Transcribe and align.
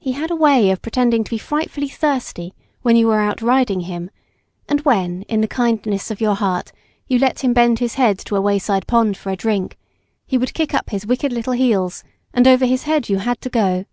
He 0.00 0.10
had 0.14 0.32
a 0.32 0.34
way 0.34 0.70
of 0.72 0.82
pretending 0.82 1.22
to 1.22 1.30
be 1.30 1.38
frightfully 1.38 1.86
thirsty 1.88 2.54
when 2.82 2.96
you 2.96 3.06
were 3.06 3.20
out 3.20 3.40
riding 3.40 3.82
him, 3.82 4.10
and 4.68 4.80
when, 4.80 5.22
in 5.28 5.42
the 5.42 5.46
kindness 5.46 6.10
of 6.10 6.20
your 6.20 6.34
heart, 6.34 6.72
you 7.06 7.20
let 7.20 7.44
him 7.44 7.52
bend 7.52 7.78
his 7.78 7.94
head 7.94 8.18
to 8.24 8.34
a 8.34 8.40
wayside 8.40 8.88
pond 8.88 9.16
for 9.16 9.30
a 9.30 9.36
drink, 9.36 9.78
be 10.28 10.38
would 10.38 10.54
kick 10.54 10.74
up 10.74 10.90
his 10.90 11.06
wicked 11.06 11.32
little 11.32 11.52
heels 11.52 12.02
and 12.32 12.48
over 12.48 12.66
his 12.66 12.82
head 12.82 13.08
you 13.08 13.18
had 13.18 13.40
to 13.42 13.48
go. 13.48 13.84